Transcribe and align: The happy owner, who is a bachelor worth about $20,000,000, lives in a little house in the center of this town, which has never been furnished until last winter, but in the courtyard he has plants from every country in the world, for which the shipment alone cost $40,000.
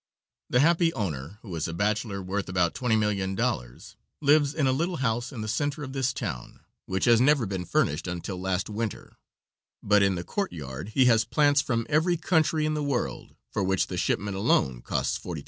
The 0.49 0.61
happy 0.61 0.91
owner, 0.95 1.37
who 1.43 1.55
is 1.55 1.67
a 1.67 1.75
bachelor 1.75 2.23
worth 2.23 2.49
about 2.49 2.73
$20,000,000, 2.73 3.95
lives 4.19 4.53
in 4.55 4.65
a 4.65 4.71
little 4.71 4.95
house 4.95 5.31
in 5.31 5.41
the 5.41 5.47
center 5.47 5.83
of 5.83 5.93
this 5.93 6.11
town, 6.11 6.61
which 6.87 7.05
has 7.05 7.21
never 7.21 7.45
been 7.45 7.65
furnished 7.65 8.07
until 8.07 8.41
last 8.41 8.67
winter, 8.67 9.17
but 9.83 10.01
in 10.01 10.15
the 10.15 10.23
courtyard 10.23 10.93
he 10.95 11.05
has 11.05 11.23
plants 11.23 11.61
from 11.61 11.85
every 11.87 12.17
country 12.17 12.65
in 12.65 12.73
the 12.73 12.81
world, 12.81 13.35
for 13.51 13.63
which 13.63 13.85
the 13.85 13.95
shipment 13.95 14.35
alone 14.35 14.81
cost 14.81 15.21
$40,000. 15.23 15.39